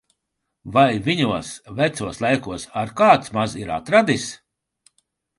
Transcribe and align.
Vai 0.75 0.85
viņos 1.07 1.49
vecos 1.79 2.21
laikos 2.25 2.65
ar 2.83 2.93
kāds 3.01 3.29
maz 3.39 3.53
ir 3.65 3.75
atradis! 3.75 4.25